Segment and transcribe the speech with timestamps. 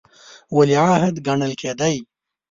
[0.55, 1.95] ولیعهد ګڼل کېدی.